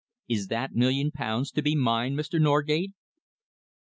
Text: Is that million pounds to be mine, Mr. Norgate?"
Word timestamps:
Is 0.27 0.47
that 0.47 0.73
million 0.73 1.11
pounds 1.11 1.51
to 1.51 1.61
be 1.61 1.75
mine, 1.75 2.15
Mr. 2.15 2.41
Norgate?" 2.41 2.93